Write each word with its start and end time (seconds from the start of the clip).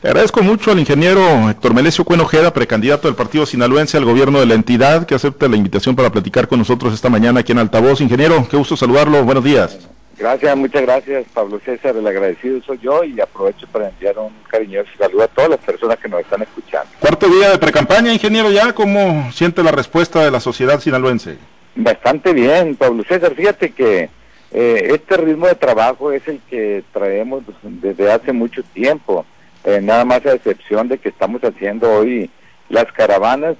Te 0.00 0.06
agradezco 0.06 0.44
mucho 0.44 0.70
al 0.70 0.78
ingeniero 0.78 1.50
Héctor 1.50 1.74
Melesio 1.74 2.04
Cuenojeda, 2.04 2.52
precandidato 2.52 3.08
del 3.08 3.16
partido 3.16 3.44
sinaloense 3.44 3.96
al 3.96 4.04
gobierno 4.04 4.38
de 4.38 4.46
la 4.46 4.54
entidad, 4.54 5.04
que 5.04 5.16
acepta 5.16 5.48
la 5.48 5.56
invitación 5.56 5.96
para 5.96 6.12
platicar 6.12 6.46
con 6.46 6.60
nosotros 6.60 6.94
esta 6.94 7.08
mañana 7.08 7.40
aquí 7.40 7.50
en 7.50 7.58
Altavoz. 7.58 8.00
Ingeniero, 8.00 8.46
qué 8.48 8.56
gusto 8.56 8.76
saludarlo. 8.76 9.24
Buenos 9.24 9.42
días. 9.42 9.88
Gracias, 10.16 10.56
muchas 10.56 10.82
gracias, 10.82 11.24
Pablo 11.34 11.60
César. 11.64 11.96
El 11.96 12.06
agradecido 12.06 12.62
soy 12.62 12.78
yo 12.78 13.02
y 13.02 13.20
aprovecho 13.20 13.66
para 13.72 13.88
enviar 13.88 14.16
un 14.20 14.32
cariñoso 14.48 14.88
saludo 14.96 15.24
a 15.24 15.26
todas 15.26 15.50
las 15.50 15.58
personas 15.58 15.98
que 15.98 16.08
nos 16.08 16.20
están 16.20 16.42
escuchando. 16.42 16.88
Cuarto 17.00 17.26
día 17.26 17.50
de 17.50 17.58
precampaña, 17.58 18.12
ingeniero, 18.12 18.52
ya, 18.52 18.72
¿cómo 18.74 19.32
siente 19.32 19.64
la 19.64 19.72
respuesta 19.72 20.24
de 20.24 20.30
la 20.30 20.38
sociedad 20.38 20.78
sinaloense? 20.78 21.38
Bastante 21.74 22.32
bien, 22.32 22.76
Pablo 22.76 23.02
César. 23.02 23.34
Fíjate 23.34 23.72
que 23.72 24.10
eh, 24.52 24.90
este 24.94 25.16
ritmo 25.16 25.48
de 25.48 25.56
trabajo 25.56 26.12
es 26.12 26.22
el 26.28 26.38
que 26.48 26.84
traemos 26.92 27.42
desde 27.64 28.12
hace 28.12 28.32
mucho 28.32 28.62
tiempo 28.62 29.26
eh, 29.68 29.82
nada 29.82 30.06
más 30.06 30.24
a 30.24 30.32
excepción 30.32 30.88
de 30.88 30.96
que 30.96 31.10
estamos 31.10 31.44
haciendo 31.44 31.92
hoy 31.92 32.30
las 32.70 32.90
caravanas 32.90 33.56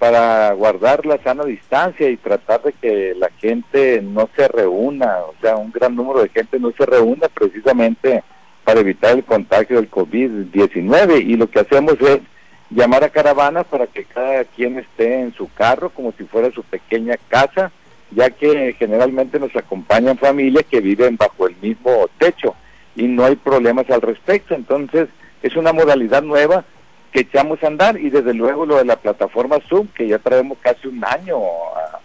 para 0.00 0.52
guardar 0.52 1.06
la 1.06 1.18
sana 1.18 1.44
distancia 1.44 2.10
y 2.10 2.16
tratar 2.16 2.62
de 2.62 2.72
que 2.72 3.14
la 3.16 3.30
gente 3.38 4.02
no 4.02 4.28
se 4.34 4.48
reúna, 4.48 5.18
o 5.18 5.34
sea, 5.40 5.54
un 5.54 5.70
gran 5.70 5.94
número 5.94 6.22
de 6.22 6.28
gente 6.28 6.58
no 6.58 6.72
se 6.72 6.84
reúna 6.84 7.28
precisamente 7.28 8.24
para 8.64 8.80
evitar 8.80 9.12
el 9.12 9.22
contagio 9.22 9.76
del 9.76 9.88
COVID-19 9.88 11.22
y 11.24 11.36
lo 11.36 11.48
que 11.48 11.60
hacemos 11.60 12.00
es 12.00 12.18
llamar 12.70 13.04
a 13.04 13.10
caravanas 13.10 13.66
para 13.66 13.86
que 13.86 14.04
cada 14.06 14.44
quien 14.44 14.80
esté 14.80 15.20
en 15.20 15.34
su 15.34 15.48
carro 15.54 15.90
como 15.90 16.10
si 16.18 16.24
fuera 16.24 16.50
su 16.50 16.64
pequeña 16.64 17.16
casa, 17.28 17.70
ya 18.10 18.28
que 18.28 18.74
generalmente 18.76 19.38
nos 19.38 19.54
acompañan 19.54 20.18
familias 20.18 20.64
que 20.68 20.80
viven 20.80 21.16
bajo 21.16 21.46
el 21.46 21.54
mismo 21.62 22.08
techo 22.18 22.56
y 22.96 23.04
no 23.04 23.24
hay 23.24 23.36
problemas 23.36 23.88
al 23.90 24.02
respecto. 24.02 24.56
Entonces, 24.56 25.08
es 25.44 25.56
una 25.56 25.74
modalidad 25.74 26.22
nueva 26.22 26.64
que 27.12 27.20
echamos 27.20 27.62
a 27.62 27.66
andar 27.66 28.00
y 28.00 28.08
desde 28.08 28.32
luego 28.32 28.64
lo 28.64 28.78
de 28.78 28.86
la 28.86 28.96
plataforma 28.96 29.58
Zoom, 29.68 29.88
que 29.88 30.08
ya 30.08 30.18
traemos 30.18 30.56
casi 30.62 30.88
un 30.88 31.04
año 31.04 31.38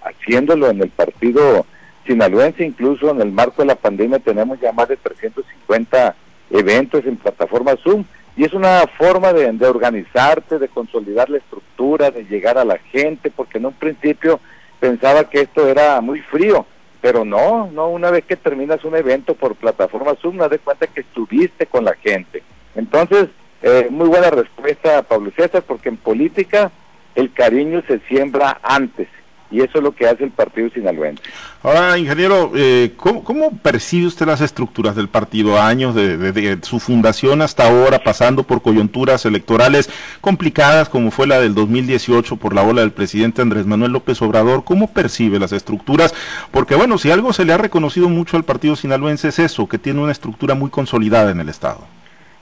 haciéndolo 0.04 0.70
en 0.70 0.82
el 0.82 0.90
partido 0.90 1.66
sinaloense, 2.06 2.66
incluso 2.66 3.10
en 3.10 3.22
el 3.22 3.32
marco 3.32 3.62
de 3.62 3.68
la 3.68 3.76
pandemia 3.76 4.20
tenemos 4.20 4.60
ya 4.60 4.74
más 4.74 4.90
de 4.90 4.98
350 4.98 6.16
eventos 6.52 7.06
en 7.06 7.16
plataforma 7.16 7.78
Zoom 7.82 8.04
y 8.36 8.44
es 8.44 8.54
una 8.54 8.84
forma 8.98 9.32
de, 9.32 9.50
de 9.54 9.68
organizarte, 9.68 10.60
de 10.60 10.68
consolidar 10.68 11.30
la 11.30 11.38
estructura, 11.38 12.12
de 12.12 12.26
llegar 12.26 12.58
a 12.58 12.66
la 12.66 12.78
gente, 12.78 13.32
porque 13.32 13.58
en 13.58 13.68
un 13.68 13.74
principio 13.74 14.42
pensaba 14.82 15.30
que 15.30 15.42
esto 15.42 15.66
era 15.66 16.02
muy 16.02 16.20
frío, 16.20 16.66
pero 17.00 17.24
no, 17.24 17.70
no, 17.72 17.88
una 17.88 18.12
vez 18.12 18.26
que 18.26 18.36
terminas 18.36 18.84
un 18.84 18.98
evento 18.98 19.34
por 19.34 19.56
plataforma 19.56 20.16
Zoom, 20.22 20.36
no 20.36 20.50
das 20.50 20.60
cuenta 20.62 20.88
que 20.88 21.02
estuviste 21.02 21.68
con 21.68 21.86
la 21.86 21.96
gente. 21.96 22.44
Entonces, 22.76 23.30
eh, 23.62 23.88
muy 23.90 24.08
buena 24.08 24.30
respuesta, 24.30 25.04
Pablo 25.04 25.32
César, 25.36 25.64
porque 25.68 25.90
en 25.90 25.98
política 25.98 26.72
el 27.16 27.34
cariño 27.34 27.84
se 27.88 28.00
siembra 28.08 28.60
antes. 28.64 29.08
Y 29.52 29.62
eso 29.62 29.80
es 29.80 29.84
lo 29.84 29.94
que 29.94 30.08
hace 30.08 30.24
el 30.24 30.30
partido 30.30 30.70
sinaloense. 30.70 31.24
Ahora, 31.64 31.98
ingeniero, 31.98 32.52
eh, 32.56 32.94
¿cómo, 32.96 33.58
percibe 33.64 34.06
usted 34.06 34.28
las 34.28 34.42
estructuras 34.42 34.96
del 34.96 35.10
partido 35.10 35.60
años 35.60 35.96
de, 35.96 36.60
su 36.62 36.80
fundación 36.80 37.42
hasta 37.42 37.68
ahora, 37.68 38.04
pasando 38.04 38.44
por 38.44 38.62
coyunturas 38.62 39.26
electorales 39.26 39.90
complicadas 40.22 40.88
como 40.88 41.10
fue 41.10 41.26
la 41.26 41.40
del 41.40 41.56
2018 41.56 42.36
por 42.38 42.54
la 42.54 42.62
ola 42.62 42.82
del 42.82 42.92
presidente 42.92 43.42
Andrés 43.42 43.66
Manuel 43.66 43.92
López 43.92 44.22
Obrador? 44.22 44.64
¿Cómo 44.64 44.94
percibe 44.94 45.40
las 45.40 45.52
estructuras? 45.52 46.14
Porque 46.52 46.76
bueno, 46.76 47.00
si 47.00 47.10
algo 47.10 47.34
se 47.34 47.44
le 47.44 47.54
ha 47.54 47.58
reconocido 47.58 48.08
mucho 48.08 48.38
al 48.38 48.44
partido 48.44 48.76
sinaloense 48.76 49.30
es 49.30 49.40
eso, 49.40 49.68
que 49.68 49.80
tiene 49.80 50.00
una 50.00 50.12
estructura 50.12 50.54
muy 50.54 50.70
consolidada 50.70 51.32
en 51.32 51.40
el 51.40 51.50
Estado. 51.50 51.99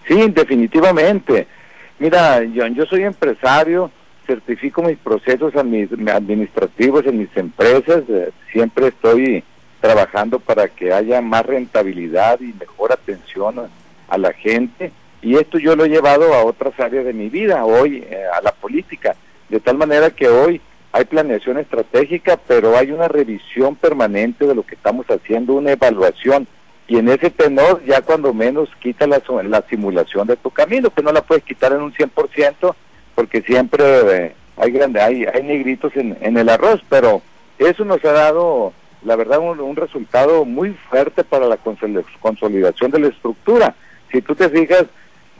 Sí, 0.08 0.30
definitivamente. 0.30 1.48
Mira, 2.00 2.44
yo, 2.44 2.68
yo 2.68 2.86
soy 2.86 3.04
empresario, 3.04 3.92
certifico 4.26 4.84
mis 4.84 4.98
procesos 4.98 5.56
administrativos 5.56 7.06
en 7.06 7.18
mis 7.18 7.36
empresas, 7.36 8.04
eh, 8.08 8.32
siempre 8.52 8.88
estoy 8.88 9.44
trabajando 9.82 10.40
para 10.40 10.68
que 10.68 10.94
haya 10.94 11.22
más 11.22 11.46
rentabilidad 11.46 12.40
y 12.42 12.54
mejor 12.54 12.92
atención 12.92 13.70
a, 14.10 14.18
la 14.18 14.34
gente 14.34 14.92
y 15.22 15.36
esto 15.36 15.60
yo 15.60 15.76
lo 15.76 15.86
he 15.86 15.90
llevado 15.90 16.34
a 16.34 16.44
otras 16.44 16.80
áreas 16.80 17.06
de 17.06 17.14
mi 17.14 17.30
vida, 17.30 17.66
hoy 17.66 18.04
eh, 18.10 18.24
a 18.34 18.42
la 18.42 18.52
política, 18.52 19.16
de 19.50 19.60
tal 19.60 19.78
manera 19.78 20.10
que 20.10 20.28
hoy 20.28 20.62
hay 20.92 21.06
planeación 21.06 21.58
estratégica, 21.58 22.38
pero 22.48 22.78
hay 22.78 22.92
una 22.92 23.08
revisión 23.08 23.76
permanente 23.76 24.48
de 24.48 24.56
lo 24.56 24.64
que 24.64 24.76
estamos 24.76 25.06
haciendo, 25.08 25.54
una 25.54 25.72
evaluación 25.72 26.48
y 26.88 26.98
en 26.98 27.10
ese 27.10 27.30
tenor 27.30 27.84
ya 27.86 28.02
cuando 28.02 28.34
menos 28.34 28.70
quita 28.80 29.08
la, 29.08 29.22
la 29.44 29.62
simulación 29.70 30.28
de 30.28 30.38
tu 30.38 30.50
camino, 30.50 30.90
que 30.90 31.04
no 31.04 31.12
la 31.12 31.22
puedes 31.22 31.44
quitar 31.44 31.74
en 31.74 31.82
un 31.82 31.94
100% 31.94 32.76
porque 33.14 33.42
siempre 33.42 33.84
eh, 33.84 34.36
hay, 34.58 34.72
grande, 34.72 35.02
hay, 35.02 35.26
hay 35.26 35.44
negritos 35.44 35.96
en, 35.96 36.18
en, 36.22 36.38
el 36.38 36.50
arroz, 36.50 36.82
pero 36.88 37.22
eso 37.58 37.84
nos 37.84 38.04
ha 38.06 38.12
dado, 38.12 38.74
la 39.04 39.16
verdad, 39.16 39.40
un, 39.40 39.76
resultado 39.76 40.46
muy 40.46 40.78
fuerte 40.90 41.24
para 41.24 41.48
la 41.48 41.58
consolidación 41.58 42.92
de 42.92 43.00
la 43.00 43.08
estructura. 43.08 43.76
Si 44.12 44.22
tú 44.22 44.36
te 44.36 44.50
fijas, 44.50 44.86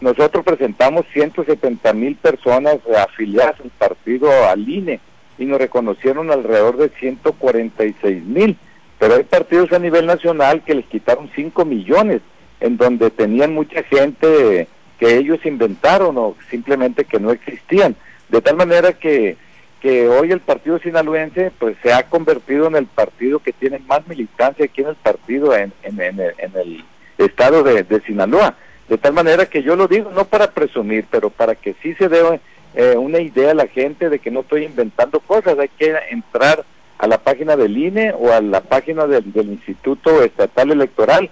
nosotros 0.02 0.44
presentamos 0.44 1.06
170 1.14 1.94
mil 1.94 2.16
personas 2.16 2.78
afiliadas 2.98 3.60
al 3.62 3.70
partido 3.70 4.30
al 4.50 4.68
INE 4.68 5.00
y 5.38 5.46
nos 5.46 5.60
reconocieron 5.60 6.32
alrededor 6.32 6.78
de 6.78 6.90
146 6.90 8.24
mil 8.24 8.58
pero 9.00 9.16
hay 9.16 9.24
partidos 9.24 9.72
a 9.72 9.80
nivel 9.80 10.06
nacional 10.06 10.64
que 10.64 10.76
les 10.76 10.86
quitaron 10.86 11.30
5 11.36 11.66
millones, 11.66 12.22
en 12.60 12.78
donde 12.78 13.12
tenían 13.12 13.54
mucha 13.54 13.84
gente 13.84 14.68
que 15.00 15.18
ellos 15.18 15.46
inventaron 15.46 16.18
o 16.18 16.36
simplemente 16.50 17.06
que 17.06 17.20
no 17.20 17.32
existían. 17.32 17.96
De 18.30 18.42
tal 18.42 18.56
manera 18.56 18.94
que, 18.94 19.38
que 19.80 20.08
hoy 20.08 20.32
el 20.32 20.40
partido 20.40 20.80
sinaloense 20.80 21.52
pues 21.60 21.78
se 21.84 21.94
ha 21.94 22.04
convertido 22.10 22.68
en 22.68 22.76
el 22.76 22.88
partido 22.88 23.40
que 23.40 23.54
tiene 23.54 23.80
más 23.80 24.08
militancia 24.08 24.66
aquí 24.66 24.82
en 24.82 24.88
el 24.88 24.96
partido, 24.96 25.56
en, 25.56 25.72
en, 25.84 26.00
el, 26.00 26.84
estado 27.18 27.64
de, 27.64 28.02
Sinaloa. 28.06 28.56
De 28.90 28.98
tal 28.98 29.14
manera 29.14 29.46
que 29.46 29.62
yo 29.62 29.76
lo 29.76 29.88
digo 29.88 30.12
no 30.12 30.26
para 30.26 30.52
presumir, 30.52 31.06
pero 31.12 31.30
para 31.30 31.56
que 31.56 31.76
sí 31.84 31.94
se 31.96 32.10
dé 32.10 32.40
eh, 32.74 32.96
una 32.98 33.20
idea 33.20 33.52
a 33.52 33.56
la 33.56 33.68
gente 33.68 34.10
de 34.10 34.20
que 34.20 34.32
no 34.32 34.40
estoy 34.40 34.64
inventando 34.64 35.20
cosas, 35.20 35.60
hay 35.60 35.70
que 35.70 35.96
entrar 36.10 36.64
a 36.98 37.08
la 37.08 37.18
página 37.20 37.56
del 37.56 37.78
INE 37.78 38.14
o 38.18 38.32
a 38.32 38.42
la 38.42 38.62
página 38.62 39.06
del, 39.08 39.26
Instituto 39.36 40.22
Estatal 40.24 40.72
Electoral, 40.72 41.30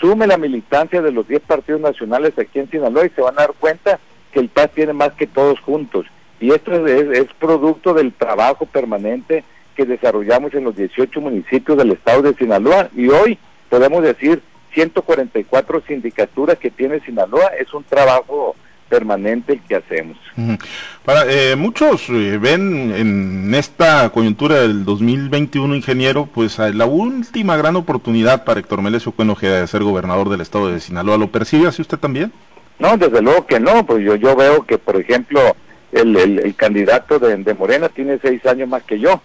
sume 0.00 0.26
la 0.26 0.36
militancia 0.36 1.00
de 1.00 1.12
los 1.12 1.26
10 1.26 1.42
partidos 1.42 1.80
nacionales 1.80 2.38
aquí 2.38 2.58
en 2.58 2.70
Sinaloa 2.70 3.06
y 3.06 3.10
se 3.10 3.22
van 3.22 3.34
a 3.34 3.42
dar 3.42 3.54
cuenta 3.58 3.98
que 4.32 4.40
el 4.40 4.48
PAS 4.48 4.70
tiene 4.72 4.92
más 4.92 5.12
que 5.12 5.26
todos 5.26 5.58
juntos. 5.60 6.06
Y 6.38 6.52
esto 6.52 6.86
es, 6.86 7.28
producto 7.38 7.94
del 7.94 8.12
trabajo 8.12 8.66
permanente 8.66 9.44
que 9.74 9.86
desarrollamos 9.86 10.52
en 10.54 10.64
los 10.64 10.76
18 10.76 11.20
municipios 11.20 11.78
del 11.78 11.92
estado 11.92 12.22
de 12.22 12.34
Sinaloa 12.34 12.88
y 12.94 13.08
hoy 13.08 13.38
podemos 13.70 14.02
decir 14.02 14.42
144 14.74 15.82
sindicaturas 15.86 16.58
que 16.58 16.70
tiene 16.70 17.00
Sinaloa. 17.00 17.46
Es 17.58 17.72
un 17.72 17.84
trabajo 17.84 18.54
permanente 18.88 19.60
que 19.68 19.76
hacemos. 19.76 20.16
Para, 21.04 21.24
eh, 21.28 21.56
muchos 21.56 22.08
eh, 22.08 22.38
ven 22.38 22.92
en 22.94 23.54
esta 23.54 24.10
coyuntura 24.10 24.60
del 24.60 24.84
2021, 24.84 25.74
ingeniero, 25.74 26.26
pues 26.26 26.58
la 26.58 26.86
última 26.86 27.56
gran 27.56 27.76
oportunidad 27.76 28.44
para 28.44 28.60
Héctor 28.60 28.82
Melesio 28.82 29.12
Cuenojeda 29.12 29.60
de 29.60 29.66
ser 29.66 29.82
gobernador 29.82 30.28
del 30.28 30.40
estado 30.40 30.68
de 30.68 30.80
Sinaloa. 30.80 31.18
¿Lo 31.18 31.28
percibe 31.28 31.68
así 31.68 31.82
usted 31.82 31.98
también? 31.98 32.32
No, 32.78 32.96
desde 32.96 33.22
luego 33.22 33.46
que 33.46 33.58
no, 33.58 33.86
pues 33.86 34.04
yo, 34.04 34.16
yo 34.16 34.36
veo 34.36 34.64
que, 34.64 34.78
por 34.78 34.96
ejemplo, 34.96 35.40
el, 35.92 36.16
el, 36.16 36.54
candidato 36.54 37.18
de, 37.18 37.36
de, 37.36 37.54
Morena 37.54 37.88
tiene 37.88 38.18
seis 38.20 38.44
años 38.44 38.68
más 38.68 38.82
que 38.82 38.98
yo, 38.98 39.22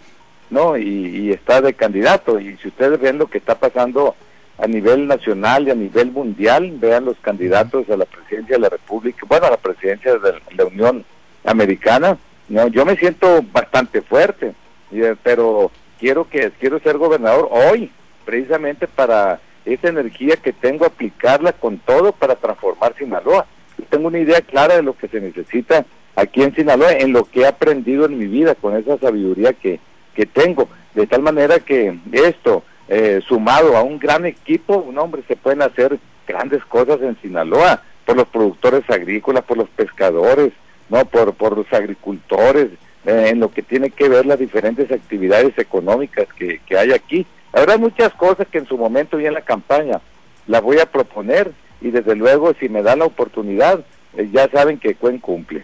¿no? 0.50 0.78
Y, 0.78 0.84
y 0.86 1.32
está 1.32 1.62
de 1.62 1.74
candidato, 1.74 2.40
y 2.40 2.56
si 2.58 2.70
ustedes 2.70 3.00
ven 3.00 3.18
lo 3.18 3.28
que 3.28 3.40
está 3.40 3.56
pasando 3.56 4.16
a 4.62 4.68
nivel 4.68 5.08
nacional 5.08 5.68
y 5.68 5.72
a 5.72 5.76
nivel 5.76 6.12
mundial, 6.12 6.72
vean 6.76 7.06
los 7.06 7.18
candidatos 7.18 7.90
a 7.90 7.98
la 7.98 8.06
presidencia 8.06 8.56
de 8.56 8.62
la 8.62 8.70
República, 8.70 9.26
bueno, 9.28 9.48
a 9.48 9.52
la 9.52 9.58
presidencia 9.58 10.14
de 10.18 10.34
la 10.56 10.66
Unión 10.66 11.04
Americana, 11.44 12.18
no, 12.48 12.68
yo 12.68 12.86
me 12.86 12.96
siento 12.96 13.44
bastante 13.52 14.02
fuerte, 14.02 14.54
eh, 14.92 15.16
pero 15.24 15.72
quiero 16.00 16.30
que 16.30 16.52
quiero 16.60 16.80
ser 16.80 16.98
gobernador 16.98 17.50
hoy, 17.50 17.90
precisamente 18.26 18.88
para 18.88 19.40
esa 19.66 19.88
energía 19.88 20.36
que 20.36 20.54
tengo 20.54 20.86
aplicarla 20.86 21.54
con 21.54 21.78
todo 21.80 22.12
para 22.12 22.36
transformar 22.36 22.94
Sinaloa. 22.98 23.46
Tengo 23.90 24.08
una 24.10 24.20
idea 24.20 24.42
clara 24.42 24.76
de 24.76 24.84
lo 24.84 24.98
que 24.98 25.08
se 25.08 25.22
necesita 25.22 25.86
aquí 26.16 26.44
en 26.44 26.54
Sinaloa, 26.54 26.92
en 26.92 27.14
lo 27.14 27.24
que 27.24 27.42
he 27.42 27.48
aprendido 27.48 28.06
en 28.06 28.20
mi 28.20 28.28
vida 28.28 28.54
con 28.54 28.76
esa 28.76 28.98
sabiduría 28.98 29.54
que, 29.54 29.80
que 30.14 30.26
tengo, 30.26 30.68
de 30.94 31.08
tal 31.08 31.22
manera 31.22 31.60
que 31.60 31.98
esto 32.12 32.64
eh, 32.94 33.22
sumado 33.26 33.78
a 33.78 33.84
un 33.84 34.00
gran 34.00 34.26
equipo, 34.26 34.76
un 34.76 34.98
hombre, 35.00 35.24
se 35.26 35.38
pueden 35.38 35.62
hacer 35.62 35.98
grandes 36.28 36.62
cosas 36.66 37.02
en 37.02 37.18
Sinaloa, 37.22 37.82
por 38.06 38.18
los 38.18 38.28
productores 38.28 38.84
agrícolas, 38.90 39.46
por 39.46 39.56
los 39.56 39.70
pescadores, 39.70 40.52
no 40.90 41.06
por, 41.06 41.34
por 41.36 41.58
los 41.58 41.72
agricultores, 41.72 42.68
eh, 43.06 43.30
en 43.30 43.40
lo 43.40 43.50
que 43.50 43.62
tiene 43.62 43.92
que 43.92 44.10
ver 44.10 44.26
las 44.26 44.40
diferentes 44.40 44.92
actividades 44.92 45.58
económicas 45.58 46.28
que, 46.34 46.60
que 46.68 46.78
hay 46.78 46.92
aquí. 46.92 47.26
Habrá 47.54 47.78
muchas 47.78 48.14
cosas 48.16 48.46
que 48.50 48.58
en 48.58 48.68
su 48.68 48.78
momento 48.78 49.22
y 49.22 49.26
en 49.26 49.36
la 49.36 49.42
campaña 49.42 50.02
las 50.48 50.62
voy 50.62 50.80
a 50.80 50.86
proponer 50.86 51.54
y 51.80 51.92
desde 51.92 52.16
luego 52.16 52.54
si 52.60 52.68
me 52.68 52.84
dan 52.84 53.00
la 53.00 53.06
oportunidad 53.06 53.86
ya 54.32 54.50
saben 54.50 54.78
que 54.78 54.96
Cuen 54.96 55.20
cumple. 55.20 55.64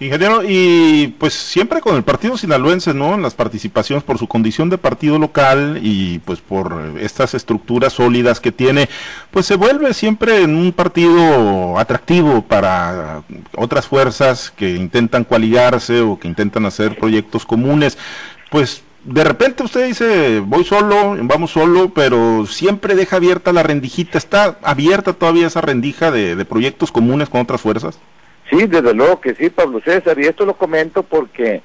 Ingeniero, 0.00 0.42
y 0.44 1.14
pues 1.18 1.32
siempre 1.32 1.80
con 1.80 1.96
el 1.96 2.02
partido 2.02 2.36
sinaloense, 2.36 2.92
¿no? 2.92 3.14
En 3.14 3.22
las 3.22 3.34
participaciones 3.34 4.02
por 4.02 4.18
su 4.18 4.26
condición 4.26 4.68
de 4.68 4.78
partido 4.78 5.18
local 5.18 5.78
y 5.80 6.18
pues 6.20 6.40
por 6.40 6.98
estas 7.00 7.34
estructuras 7.34 7.92
sólidas 7.92 8.40
que 8.40 8.50
tiene, 8.50 8.88
pues 9.30 9.46
se 9.46 9.54
vuelve 9.54 9.94
siempre 9.94 10.42
en 10.42 10.56
un 10.56 10.72
partido 10.72 11.78
atractivo 11.78 12.42
para 12.42 13.22
otras 13.56 13.86
fuerzas 13.86 14.50
que 14.50 14.74
intentan 14.74 15.24
coaligarse 15.24 16.00
o 16.00 16.18
que 16.18 16.28
intentan 16.28 16.66
hacer 16.66 16.98
proyectos 16.98 17.46
comunes. 17.46 17.96
Pues 18.50 18.82
de 19.04 19.24
repente 19.24 19.64
usted 19.64 19.86
dice, 19.86 20.40
voy 20.40 20.64
solo, 20.64 21.16
vamos 21.22 21.50
solo, 21.50 21.90
pero 21.92 22.46
siempre 22.46 22.94
deja 22.94 23.16
abierta 23.16 23.52
la 23.52 23.62
rendijita. 23.62 24.18
¿Está 24.18 24.58
abierta 24.62 25.12
todavía 25.12 25.48
esa 25.48 25.60
rendija 25.60 26.10
de, 26.10 26.44
proyectos 26.44 26.92
comunes 26.92 27.28
con 27.28 27.40
otras 27.40 27.60
fuerzas? 27.60 27.98
Sí, 28.48 28.66
desde 28.66 28.94
luego 28.94 29.20
que 29.20 29.34
sí, 29.34 29.50
Pablo 29.50 29.80
César, 29.80 30.18
y 30.18 30.26
esto 30.26 30.44
lo 30.44 30.54
comento 30.54 31.02
porque 31.02 31.62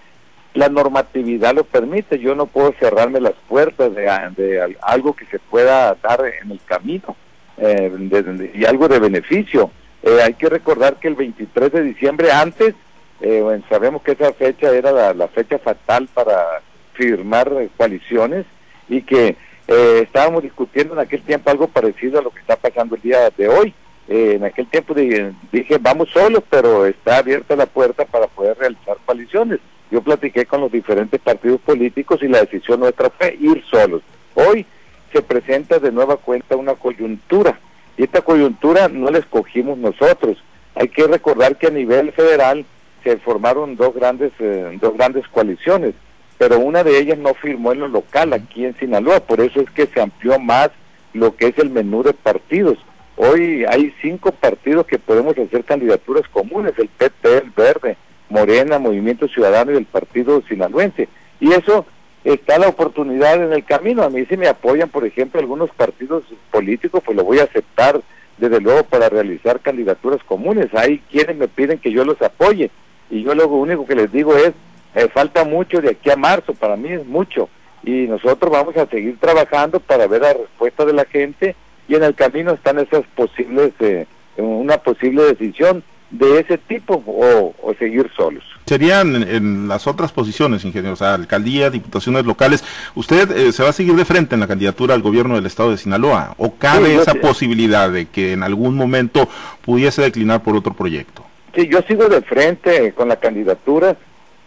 la 0.54 0.70
normatividad 0.70 1.54
lo 1.54 1.64
permite. 1.64 2.18
Yo 2.18 2.34
no 2.34 2.48
puedo 2.48 2.74
cerrarme 2.80 3.20
las 3.20 3.36
puertas 3.48 3.94
de, 3.94 4.76
algo 4.82 5.16
que 5.16 5.26
se 5.26 5.38
pueda 5.38 5.96
dar 6.02 6.22
en 6.42 6.52
el 6.52 6.60
camino 6.66 7.16
eh, 7.58 8.52
y 8.56 8.66
algo 8.66 8.88
de 8.88 9.00
beneficio. 9.00 9.70
Eh, 10.02 10.22
hay 10.24 10.34
que 10.34 10.50
recordar 10.50 10.96
que 10.96 11.08
el 11.08 11.16
23 11.16 11.72
de 11.72 11.84
diciembre 11.84 12.32
antes, 12.32 12.74
eh, 13.22 13.62
sabemos 13.70 14.02
que 14.02 14.14
esa 14.14 14.32
fecha 14.34 14.72
era 14.72 15.14
la 15.14 15.28
fecha 15.28 15.60
fatal 15.60 16.08
para 16.14 16.62
firmar 16.98 17.52
coaliciones 17.78 18.46
y 18.90 19.02
que 19.02 19.36
eh, 19.68 20.00
estábamos 20.04 20.44
discutiendo 20.44 20.94
en 20.94 21.00
aquel 21.00 21.22
tiempo 21.22 21.50
algo 21.50 21.68
parecido 21.68 22.20
a 22.20 22.22
lo 22.22 22.32
que 22.32 22.40
está 22.40 22.56
pasando 22.56 22.96
el 22.96 23.02
día 23.02 23.30
de 23.38 23.48
hoy. 23.48 23.74
Eh, 24.08 24.34
en 24.36 24.46
aquel 24.46 24.68
tiempo 24.68 24.94
dije, 24.94 25.78
vamos 25.80 26.10
solos, 26.10 26.44
pero 26.50 26.86
está 26.86 27.18
abierta 27.18 27.56
la 27.56 27.66
puerta 27.66 28.06
para 28.06 28.28
poder 28.28 28.58
realizar 28.58 28.98
coaliciones. 29.06 29.60
Yo 29.92 30.02
platiqué 30.02 30.46
con 30.46 30.62
los 30.62 30.72
diferentes 30.72 31.20
partidos 31.20 31.62
políticos 31.62 32.22
y 32.22 32.28
la 32.28 32.42
decisión 32.42 32.80
nuestra 32.80 33.10
fue 33.10 33.38
ir 33.40 33.64
solos. 33.70 34.02
Hoy 34.36 34.66
se 35.12 35.22
presenta 35.22 35.80
de 35.80 35.92
nueva 35.92 36.18
cuenta 36.18 36.56
una 36.56 36.76
coyuntura 36.76 37.60
y 37.98 38.04
esta 38.04 38.22
coyuntura 38.22 38.88
no 38.88 39.10
la 39.10 39.20
escogimos 39.20 39.78
nosotros. 39.78 40.38
Hay 40.76 40.90
que 40.90 41.08
recordar 41.08 41.58
que 41.58 41.68
a 41.68 41.72
nivel 41.72 42.12
federal 42.12 42.66
se 43.04 43.18
formaron 43.18 43.76
dos 43.76 43.94
grandes, 43.94 44.32
eh, 44.40 44.78
dos 44.80 44.96
grandes 44.96 45.28
coaliciones 45.30 45.96
pero 46.38 46.60
una 46.60 46.84
de 46.84 47.00
ellas 47.00 47.18
no 47.18 47.34
firmó 47.34 47.72
en 47.72 47.80
lo 47.80 47.88
local 47.88 48.34
aquí 48.34 48.66
en 48.66 48.78
Sinaloa, 48.78 49.20
por 49.22 49.42
eso 49.42 49.62
es 49.62 49.70
que 49.72 49.88
se 49.88 50.02
amplió 50.02 50.40
más 50.40 50.70
lo 51.14 51.36
que 51.36 51.48
es 51.48 51.58
el 51.58 51.70
menú 51.70 52.04
de 52.04 52.14
partidos. 52.14 52.78
Hoy 53.16 53.66
hay 53.68 53.94
cinco 54.02 54.32
partidos 54.32 54.86
que 54.86 55.00
podemos 55.00 55.38
hacer 55.38 55.64
candidaturas 55.64 56.28
comunes, 56.30 56.74
el 56.78 56.88
PT, 56.88 57.38
el 57.38 57.50
Verde, 57.56 57.98
Morena, 58.30 58.78
Movimiento 58.78 59.28
Ciudadano 59.28 59.72
y 59.72 59.78
el 59.78 59.86
Partido 59.86 60.44
Sinaloense. 60.48 61.10
Y 61.40 61.52
eso 61.52 61.86
está 62.24 62.60
la 62.60 62.68
oportunidad 62.68 63.44
en 63.44 63.54
el 63.54 63.66
camino. 63.66 64.04
A 64.04 64.10
mí 64.10 64.26
si 64.26 64.38
me 64.38 64.48
apoyan, 64.48 64.90
por 64.90 65.06
ejemplo, 65.06 65.40
algunos 65.40 65.72
partidos 65.72 66.26
políticos, 66.52 67.02
pues 67.04 67.18
lo 67.18 67.24
voy 67.24 67.40
a 67.40 67.46
aceptar 67.46 68.02
desde 68.38 68.62
luego 68.62 68.84
para 68.84 69.10
realizar 69.10 69.62
candidaturas 69.62 70.24
comunes. 70.24 70.68
Hay 70.76 71.00
quienes 71.10 71.38
me 71.38 71.48
piden 71.48 71.80
que 71.80 71.92
yo 71.92 72.06
los 72.06 72.22
apoye 72.22 72.70
y 73.10 73.24
yo 73.24 73.34
lo 73.34 73.48
único 73.48 73.88
que 73.88 73.96
les 73.96 74.12
digo 74.12 74.36
es 74.36 74.54
eh, 74.98 75.08
falta 75.14 75.44
mucho 75.44 75.80
de 75.80 75.92
aquí 75.92 76.10
a 76.10 76.16
marzo, 76.16 76.56
para 76.56 76.76
mí 76.76 76.90
es 76.90 77.06
mucho. 77.06 77.50
Y 77.84 78.08
nosotros 78.08 78.52
vamos 78.52 78.76
a 78.78 78.88
seguir 78.88 79.18
trabajando 79.20 79.80
para 79.80 80.08
ver 80.08 80.22
la 80.22 80.34
respuesta 80.34 80.86
de 80.86 80.94
la 80.94 81.06
gente 81.06 81.56
y 81.88 81.94
en 81.94 82.04
el 82.04 82.16
camino 82.16 82.52
están 82.52 82.80
esas 82.80 83.04
posibles, 83.16 83.74
eh, 83.80 84.08
una 84.38 84.78
posible 84.78 85.24
decisión 85.24 85.84
de 86.10 86.40
ese 86.40 86.58
tipo 86.58 87.04
o, 87.06 87.54
seguir 87.78 88.10
solos. 88.16 88.44
Serían 88.66 89.16
en, 89.16 89.68
las 89.68 89.86
otras 89.86 90.12
posiciones, 90.12 90.66
ingeniero, 90.66 90.94
o 90.94 90.98
sea, 90.98 91.14
alcaldía, 91.14 91.70
diputaciones 91.70 92.26
locales. 92.26 92.64
¿Usted 92.96 93.30
eh, 93.38 93.52
se 93.52 93.62
va 93.62 93.70
a 93.70 93.74
seguir 93.74 93.94
de 93.94 94.04
frente 94.04 94.34
en 94.34 94.42
la 94.42 94.48
candidatura 94.48 94.96
al 94.96 95.04
gobierno 95.04 95.36
del 95.36 95.46
estado 95.46 95.70
de 95.70 95.78
Sinaloa? 95.78 96.34
¿O 96.38 96.56
cabe 96.56 96.96
esa 96.96 97.14
posibilidad 97.14 97.92
de 97.92 98.08
que 98.08 98.32
en 98.34 98.42
algún 98.42 98.76
momento 98.76 99.30
pudiese 99.62 100.02
declinar 100.02 100.42
por 100.42 100.56
otro 100.56 100.74
proyecto? 100.74 101.24
Sí, 101.54 101.68
yo 101.68 101.82
sigo 101.88 102.08
de 102.10 102.22
frente 102.22 102.94
con 102.94 103.10
la 103.10 103.18
candidatura 103.18 103.96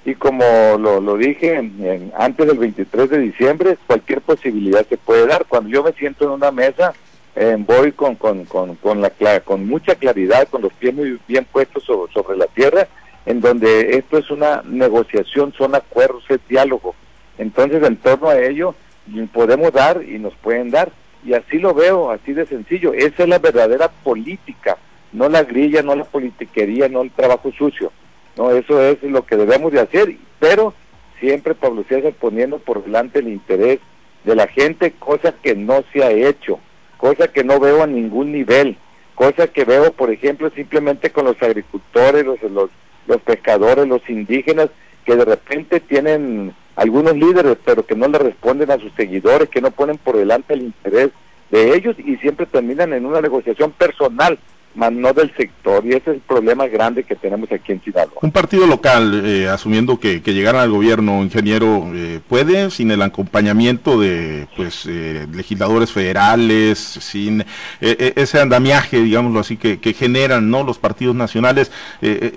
y 0.04 0.14
como 0.14 0.44
lo, 0.78 1.16
dije 1.16 1.56
antes 2.16 2.46
del 2.46 2.58
23 2.58 3.10
de 3.10 3.18
diciembre, 3.18 3.78
cualquier 3.86 4.22
posibilidad 4.22 4.86
se 4.86 4.96
puede 4.96 5.26
dar. 5.26 5.44
Cuando 5.46 5.68
yo 5.68 5.82
me 5.82 5.92
siento 5.92 6.24
en 6.24 6.30
una 6.30 6.50
mesa, 6.50 6.94
eh, 7.36 7.56
voy 7.58 7.92
con, 7.92 8.14
con, 8.14 8.44
con, 8.46 8.76
con, 8.76 9.02
la, 9.02 9.10
con 9.40 9.66
mucha 9.66 9.94
claridad, 9.94 10.48
con 10.48 10.62
los 10.62 10.72
pies 10.72 10.94
muy 10.94 11.18
bien 11.28 11.44
puestos 11.44 11.84
sobre, 11.84 12.12
sobre 12.12 12.38
la 12.38 12.46
tierra, 12.46 12.88
en 13.26 13.40
donde 13.40 13.96
esto 13.98 14.16
es 14.16 14.30
una 14.30 14.62
negociación, 14.64 15.52
son 15.52 15.74
acuerdos, 15.74 16.24
es 16.30 16.40
diálogo. 16.48 16.94
Entonces, 17.36 17.82
en 17.82 17.96
torno 17.96 18.30
a 18.30 18.40
ello, 18.40 18.74
podemos 19.32 19.72
dar 19.72 20.02
y 20.02 20.18
nos 20.18 20.34
pueden 20.36 20.70
dar. 20.70 20.90
Y 21.24 21.34
así 21.34 21.58
lo 21.58 21.74
veo, 21.74 22.10
así 22.10 22.32
de 22.32 22.46
sencillo. 22.46 22.94
Esa 22.94 23.24
es 23.24 23.28
la 23.28 23.38
verdadera 23.38 23.88
política, 23.88 24.78
no 25.12 25.28
la 25.28 25.42
grilla, 25.42 25.82
no 25.82 25.94
la 25.94 26.04
politiquería, 26.04 26.88
no 26.88 27.02
el 27.02 27.10
trabajo 27.10 27.52
sucio. 27.52 27.92
No, 28.36 28.50
eso 28.50 28.80
es 28.80 29.02
lo 29.02 29.26
que 29.26 29.36
debemos 29.36 29.72
de 29.72 29.80
hacer, 29.80 30.16
pero 30.38 30.72
siempre 31.18 31.54
Pablo 31.54 31.84
César 31.88 32.12
poniendo 32.18 32.58
por 32.58 32.84
delante 32.84 33.18
el 33.18 33.28
interés 33.28 33.80
de 34.24 34.34
la 34.34 34.46
gente, 34.46 34.92
cosa 34.92 35.34
que 35.42 35.54
no 35.54 35.84
se 35.92 36.02
ha 36.02 36.10
hecho, 36.10 36.58
cosa 36.96 37.28
que 37.28 37.44
no 37.44 37.58
veo 37.58 37.82
a 37.82 37.86
ningún 37.86 38.32
nivel, 38.32 38.76
cosa 39.14 39.48
que 39.48 39.64
veo, 39.64 39.92
por 39.92 40.10
ejemplo, 40.10 40.50
simplemente 40.50 41.10
con 41.10 41.24
los 41.26 41.42
agricultores, 41.42 42.24
los, 42.24 42.40
los, 42.42 42.70
los 43.06 43.20
pescadores, 43.22 43.86
los 43.86 44.08
indígenas, 44.08 44.70
que 45.04 45.16
de 45.16 45.24
repente 45.24 45.80
tienen 45.80 46.54
algunos 46.76 47.16
líderes, 47.16 47.56
pero 47.64 47.84
que 47.84 47.96
no 47.96 48.08
le 48.08 48.18
responden 48.18 48.70
a 48.70 48.78
sus 48.78 48.92
seguidores, 48.94 49.48
que 49.48 49.60
no 49.60 49.70
ponen 49.70 49.98
por 49.98 50.16
delante 50.16 50.54
el 50.54 50.62
interés 50.62 51.10
de 51.50 51.74
ellos 51.74 51.96
y 51.98 52.16
siempre 52.16 52.46
terminan 52.46 52.92
en 52.92 53.04
una 53.04 53.20
negociación 53.20 53.72
personal 53.72 54.38
más 54.74 54.92
no 54.92 55.12
del 55.12 55.34
sector, 55.34 55.84
y 55.84 55.90
ese 55.90 55.98
es 55.98 56.16
el 56.16 56.20
problema 56.20 56.66
grande 56.68 57.02
que 57.02 57.16
tenemos 57.16 57.50
aquí 57.50 57.72
en 57.72 57.82
Sinaloa. 57.82 58.18
Un 58.22 58.30
partido 58.30 58.66
local, 58.66 59.22
eh, 59.24 59.48
asumiendo 59.48 59.98
que, 59.98 60.22
que 60.22 60.32
llegaran 60.32 60.62
al 60.62 60.70
gobierno, 60.70 61.22
ingeniero, 61.22 61.90
eh, 61.94 62.20
¿puede, 62.28 62.70
sin 62.70 62.90
el 62.90 63.02
acompañamiento 63.02 63.98
de 64.00 64.46
pues 64.56 64.86
eh, 64.88 65.26
legisladores 65.32 65.90
federales, 65.90 66.78
sin 66.78 67.44
ese 67.80 68.40
andamiaje, 68.40 69.00
digámoslo 69.02 69.40
así, 69.40 69.56
que, 69.56 69.80
que, 69.80 69.92
generan 69.92 70.50
no 70.50 70.62
los 70.62 70.78
partidos 70.78 71.16
nacionales, 71.16 71.72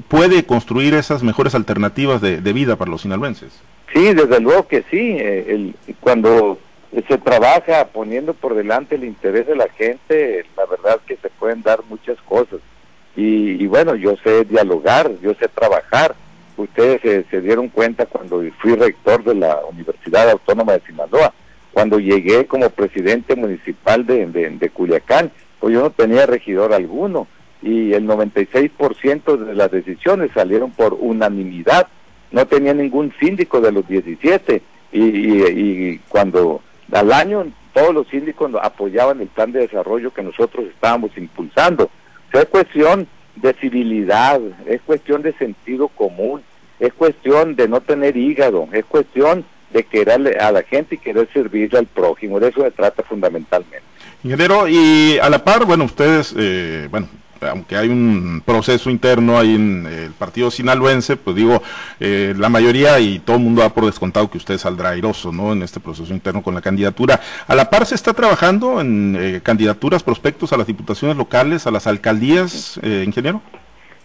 puede 0.07 0.43
construir 0.45 0.93
esas 0.95 1.23
mejores 1.23 1.55
alternativas 1.55 2.21
de, 2.21 2.41
de, 2.41 2.53
vida 2.53 2.75
para 2.75 2.91
los 2.91 3.01
sinaloenses? 3.01 3.51
Sí, 3.93 4.13
desde 4.13 4.39
luego 4.39 4.67
que 4.67 4.83
sí. 4.89 5.17
el, 5.19 5.75
cuando 5.99 6.57
se 7.01 7.17
trabaja 7.17 7.85
poniendo 7.87 8.33
por 8.33 8.53
delante 8.53 8.95
el 8.95 9.03
interés 9.03 9.47
de 9.47 9.55
la 9.55 9.67
gente, 9.69 10.45
la 10.55 10.65
verdad 10.65 10.99
que 11.07 11.17
se 11.17 11.29
pueden 11.29 11.63
dar 11.63 11.79
muchas 11.89 12.17
cosas. 12.21 12.59
Y, 13.15 13.65
bueno, 13.67 13.95
yo 13.95 14.15
sé 14.23 14.43
dialogar, 14.45 15.11
yo 15.21 15.33
sé 15.35 15.47
trabajar. 15.47 16.15
Ustedes 16.57 17.25
se, 17.29 17.41
dieron 17.41 17.69
cuenta 17.69 18.05
cuando 18.05 18.43
fui 18.59 18.75
rector 18.75 19.23
de 19.23 19.35
la 19.35 19.59
Universidad 19.71 20.29
Autónoma 20.29 20.73
de 20.73 20.81
Sinaloa, 20.81 21.33
cuando 21.71 21.99
llegué 21.99 22.45
como 22.45 22.69
presidente 22.69 23.35
municipal 23.35 24.05
de, 24.05 24.27
de, 24.27 24.69
Culiacán, 24.69 25.31
pues 25.59 25.73
yo 25.73 25.81
no 25.81 25.89
tenía 25.89 26.27
regidor 26.27 26.73
alguno 26.73 27.27
y 27.61 27.93
el 27.93 28.05
96% 28.05 29.37
de 29.37 29.55
las 29.55 29.71
decisiones 29.71 30.31
salieron 30.33 30.71
por 30.71 30.93
unanimidad. 30.93 31.87
No 32.31 32.45
tenía 32.45 32.73
ningún 32.73 33.13
síndico 33.19 33.61
de 33.61 33.71
los 33.71 33.87
17 33.87 34.61
y, 34.91 34.99
y 34.99 35.99
cuando 36.09 36.61
al 36.91 37.11
año 37.11 37.45
todos 37.73 37.93
los 37.93 38.07
síndicos 38.07 38.51
apoyaban 38.61 39.19
el 39.21 39.27
plan 39.27 39.51
de 39.51 39.61
desarrollo 39.61 40.13
que 40.13 40.21
nosotros 40.21 40.65
estábamos 40.67 41.11
impulsando. 41.17 41.89
es 42.31 42.45
cuestión 42.45 43.07
de 43.35 43.53
civilidad, 43.53 44.39
es 44.67 44.81
cuestión 44.81 45.23
de 45.23 45.33
sentido 45.33 45.87
común, 45.87 46.41
es 46.79 46.93
cuestión 46.93 47.55
de 47.55 47.67
no 47.67 47.81
tener 47.81 48.15
hígado, 48.15 48.67
es 48.71 48.85
cuestión 48.85 49.43
de 49.71 49.83
querer 49.83 50.39
a 50.39 50.51
la 50.51 50.61
gente 50.61 50.95
y 50.95 50.97
querer 50.99 51.27
servirle 51.33 51.79
al 51.79 51.87
prójimo. 51.87 52.39
De 52.39 52.49
eso 52.49 52.61
se 52.61 52.71
trata 52.71 53.01
fundamentalmente. 53.01 53.81
Ingeniero, 54.23 54.67
y 54.67 55.17
a 55.17 55.29
la 55.29 55.43
par, 55.43 55.65
bueno, 55.65 55.85
ustedes, 55.85 56.33
eh, 56.37 56.87
bueno, 56.91 57.07
aunque 57.49 57.75
hay 57.75 57.89
un 57.89 58.41
proceso 58.45 58.89
interno 58.89 59.37
ahí 59.37 59.55
en 59.55 59.85
el 59.85 60.11
partido 60.11 60.51
sinaloense, 60.51 61.17
pues 61.17 61.35
digo, 61.35 61.61
eh, 61.99 62.33
la 62.37 62.49
mayoría 62.49 62.99
y 62.99 63.19
todo 63.19 63.37
el 63.37 63.43
mundo 63.43 63.61
da 63.61 63.69
por 63.69 63.85
descontado 63.85 64.29
que 64.29 64.37
usted 64.37 64.57
saldrá 64.57 64.89
airoso, 64.89 65.31
¿no? 65.31 65.53
En 65.53 65.63
este 65.63 65.79
proceso 65.79 66.13
interno 66.13 66.41
con 66.41 66.55
la 66.55 66.61
candidatura. 66.61 67.19
A 67.47 67.55
la 67.55 67.69
par 67.69 67.85
se 67.85 67.95
está 67.95 68.13
trabajando 68.13 68.81
en 68.81 69.17
eh, 69.19 69.41
candidaturas, 69.41 70.03
prospectos 70.03 70.53
a 70.53 70.57
las 70.57 70.67
diputaciones 70.67 71.17
locales, 71.17 71.67
a 71.67 71.71
las 71.71 71.87
alcaldías, 71.87 72.79
eh, 72.83 73.03
ingeniero. 73.05 73.41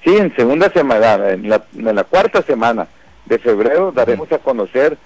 Sí, 0.04 0.16
en 0.16 0.35
segunda 0.37 0.71
semana, 0.71 1.30
en 1.30 1.49
la, 1.49 2.04
cuarta 2.04 2.42
semana 2.42 2.87
de 3.26 3.38
febrero 3.38 3.92
daremos 3.92 4.30
a 4.33 4.38
conocer 4.38 4.97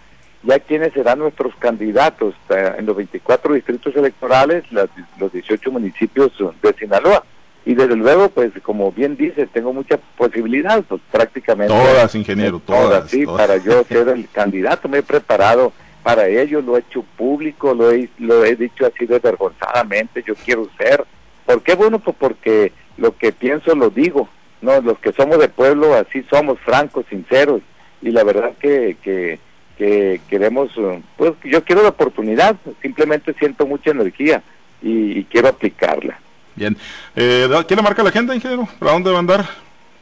ya 0.43 0.59
quiénes 0.59 0.93
serán 0.93 1.21
nuestros 1.21 1.55
candidatos 1.57 2.35
en 2.51 2.85
los 2.85 2.97
24 2.97 3.55
distritos 3.55 3.97
electorales, 3.97 4.65
los 4.71 5.33
18 5.33 5.71
municipios 5.71 6.33
de 6.63 6.75
Sinaloa 6.75 7.25
y 7.65 7.75
desde 7.75 7.95
luego, 7.95 8.29
pues 8.31 8.51
como 8.63 8.91
bien 8.91 9.17
dice, 9.17 9.47
tengo 9.47 9.73
mucha 9.73 9.97
posibilidad, 10.17 10.83
pues 10.83 11.01
prácticamente. 11.11 11.73
Todas, 11.73 12.15
ingeniero, 12.15 12.61
todas. 12.61 13.09
sí, 13.09 13.25
para 13.25 13.57
yo 13.59 13.85
ser 13.89 14.09
el 14.09 14.29
candidato, 14.29 14.89
me 14.89 14.99
he 14.99 15.03
preparado 15.03 15.73
para 16.03 16.27
ello, 16.27 16.61
lo 16.61 16.77
he 16.77 16.81
hecho 16.81 17.05
público, 17.17 17.75
lo 17.75 17.93
he, 17.93 18.09
lo 18.19 18.45
he 18.45 18.57
dicho 18.57 18.85
así 18.85 19.07
desvergonzadamente, 19.07 20.25
yo 20.27 20.35
quiero 20.35 20.69
ser. 20.77 21.05
¿Por 21.47 21.63
qué? 21.63 21.75
Bueno, 21.75 22.01
pues 22.01 22.17
porque 22.19 22.73
lo 22.97 23.17
que 23.17 23.31
pienso 23.31 23.75
lo 23.77 23.91
digo, 23.91 24.29
¿no? 24.61 24.81
Los 24.81 24.99
que 24.99 25.13
somos 25.13 25.39
de 25.39 25.49
pueblo 25.49 25.95
así 25.95 26.25
somos, 26.29 26.59
francos, 26.61 27.07
sinceros, 27.09 27.63
y 28.01 28.11
la 28.11 28.25
verdad 28.25 28.55
que, 28.59 28.97
que, 29.01 29.39
que 29.79 30.21
queremos, 30.29 30.71
pues 31.17 31.35
yo 31.45 31.63
quiero 31.63 31.85
la 31.85 31.91
oportunidad, 31.91 32.57
simplemente 32.81 33.33
siento 33.35 33.67
mucha 33.67 33.93
energía 33.93 34.43
y 34.83 35.23
quiero 35.25 35.47
aplicarla. 35.47 36.19
Bien. 36.57 36.77
Eh, 37.17 37.49
¿Quién 37.67 37.77
le 37.77 37.83
marca 37.83 38.03
la 38.03 38.11
agenda, 38.11 38.35
ingeniero? 38.35 38.69
¿Para 38.79 38.93
dónde 38.93 39.11
va 39.11 39.17
a 39.17 39.21
andar? 39.21 39.45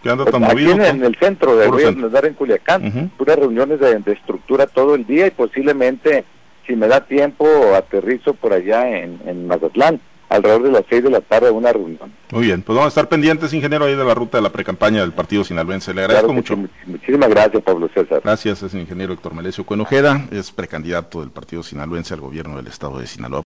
¿Qué 0.02 0.10
anda 0.10 0.24
tan 0.24 0.44
Aquí 0.44 0.70
En, 0.70 1.04
el 1.04 1.16
centro, 1.16 1.56
de, 1.56 1.66
a 1.66 1.88
andar 1.88 2.24
en 2.24 2.34
Culiacán. 2.34 3.10
Puras 3.16 3.38
reuniones 3.38 3.80
de, 3.80 4.12
estructura 4.12 4.66
todo 4.66 4.94
el 4.94 5.06
día 5.06 5.26
y 5.26 5.30
posiblemente, 5.30 6.24
si 6.66 6.74
me 6.74 6.88
da 6.88 7.02
tiempo, 7.02 7.46
aterrizo 7.76 8.34
por 8.34 8.52
allá 8.52 8.88
en, 8.88 9.20
en 9.26 9.46
Mazatlán 9.46 10.00
alrededor 10.30 10.62
de 10.62 10.70
las 10.70 10.84
seis 10.88 11.02
de 11.02 11.10
la 11.10 11.20
tarde 11.20 11.50
una 11.50 11.72
reunión. 11.72 12.12
Muy 12.30 12.44
bien, 12.44 12.62
pues 12.62 12.76
vamos 12.76 12.86
a 12.86 12.88
estar 12.88 13.08
pendientes, 13.08 13.52
ingeniero, 13.52 13.84
ahí 13.84 13.96
de 13.96 14.04
la 14.04 14.14
ruta 14.14 14.38
de 14.38 14.42
la 14.42 14.50
precampaña 14.50 15.00
del 15.00 15.12
partido 15.12 15.42
sinaloense. 15.42 15.92
Le 15.92 16.02
agradezco 16.02 16.32
mucho. 16.32 16.56
muchísimas 16.86 17.28
gracias, 17.28 17.62
Pablo 17.64 17.90
César. 17.92 18.20
Gracias, 18.22 18.62
es 18.62 18.72
el 18.72 18.80
ingeniero 18.80 19.12
Héctor 19.12 19.34
Melesio 19.34 19.66
Cuenojeda, 19.66 20.28
es 20.30 20.52
precandidato 20.52 21.20
del 21.20 21.30
partido 21.30 21.64
sinaloense 21.64 22.14
al 22.14 22.20
gobierno 22.20 22.56
del 22.56 22.68
estado 22.68 23.00
de 23.00 23.08
Sinaloa. 23.08 23.38